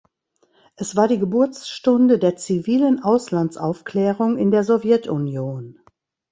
[0.77, 5.79] Es war die Geburtsstunde der zivilen Auslandsaufklärung in der Sowjetunion.